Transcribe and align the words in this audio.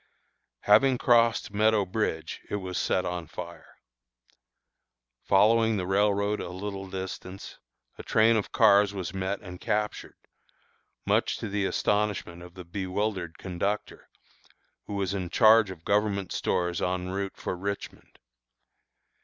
Having 0.61 0.97
crossed 0.97 1.53
Meadow 1.53 1.85
Bridge, 1.85 2.41
it 2.49 2.55
was 2.55 2.79
set 2.79 3.05
on 3.05 3.27
fire. 3.27 3.75
Following 5.25 5.77
the 5.77 5.85
railroad 5.85 6.39
a 6.39 6.49
little 6.49 6.89
distance, 6.89 7.59
a 7.99 8.01
train 8.01 8.35
of 8.35 8.51
cars 8.51 8.95
was 8.95 9.13
met 9.13 9.39
and 9.41 9.61
captured, 9.61 10.17
much 11.05 11.37
to 11.37 11.47
the 11.49 11.65
astonishment 11.65 12.41
of 12.41 12.55
the 12.55 12.65
bewildered 12.65 13.37
conductor, 13.37 14.09
who 14.87 14.95
was 14.95 15.13
in 15.13 15.29
charge 15.29 15.69
of 15.69 15.85
government 15.85 16.31
stores 16.31 16.81
en 16.81 17.09
route 17.11 17.37
for 17.37 17.55
Richmond. 17.55 18.17